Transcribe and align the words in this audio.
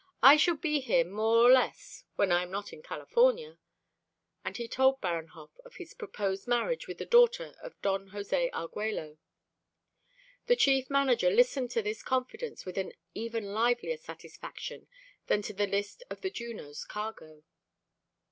I 0.23 0.35
shall 0.35 0.55
be 0.55 0.79
here 0.79 1.03
more 1.05 1.37
or 1.43 1.51
less 1.51 2.05
when 2.15 2.31
I 2.31 2.41
am 2.41 2.49
not 2.49 2.73
in 2.73 2.81
California." 2.81 3.59
And 4.43 4.57
he 4.57 4.67
told 4.67 4.99
Baranhov 4.99 5.51
of 5.63 5.75
his 5.75 5.93
proposed 5.93 6.47
marriage 6.47 6.87
with 6.87 6.97
the 6.97 7.05
daughter 7.05 7.53
of 7.61 7.79
Don 7.83 8.07
Jose 8.07 8.49
Arguello. 8.49 9.19
The 10.47 10.55
Chief 10.55 10.89
Manager 10.89 11.29
listened 11.29 11.69
to 11.69 11.83
this 11.83 12.01
confidence 12.01 12.65
with 12.65 12.79
an 12.79 12.93
even 13.13 13.53
livelier 13.53 13.95
satisfaction 13.97 14.87
than 15.27 15.43
to 15.43 15.53
the 15.53 15.67
list 15.67 16.01
of 16.09 16.21
the 16.21 16.31
Juno's 16.31 16.83
cargo. 16.83 17.43